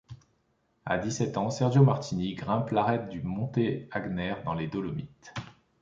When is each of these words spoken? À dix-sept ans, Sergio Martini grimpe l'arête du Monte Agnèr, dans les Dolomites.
À 0.83 0.97
dix-sept 0.97 1.37
ans, 1.37 1.51
Sergio 1.51 1.83
Martini 1.83 2.33
grimpe 2.33 2.71
l'arête 2.71 3.09
du 3.09 3.21
Monte 3.21 3.59
Agnèr, 3.91 4.43
dans 4.43 4.55
les 4.55 4.65
Dolomites. 4.65 5.31